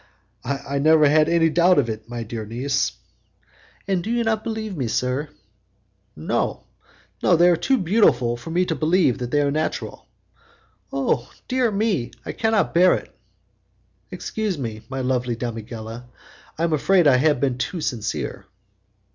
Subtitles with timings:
[0.43, 2.93] "I never had any doubt of it, my dear niece."
[3.87, 5.29] "And you do not believe me, sir?"
[6.15, 6.63] "No,
[7.21, 10.07] they are too beautiful for me to believe them natural."
[10.91, 12.09] "Oh, dear me!
[12.25, 13.15] I cannot bear it."
[14.09, 16.05] "Excuse me, my lovely damigella,
[16.57, 18.47] I am afraid I have been too sincere."